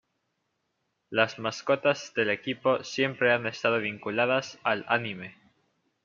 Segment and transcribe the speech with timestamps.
[1.11, 5.37] Las mascotas del equipo siempre han estado vinculadas al anime.